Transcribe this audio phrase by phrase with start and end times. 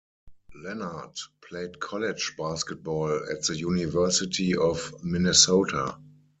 [0.55, 1.15] Lenard
[1.47, 5.95] played college basketball at the University of Minnesota.